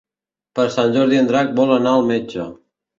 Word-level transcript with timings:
Per 0.59 0.65
Sant 0.77 0.97
Jordi 0.97 1.21
en 1.25 1.31
Drac 1.33 1.55
vol 1.63 1.77
anar 1.79 1.95
al 2.01 2.13
metge. 2.13 2.53